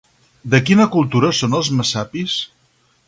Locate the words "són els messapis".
1.41-2.39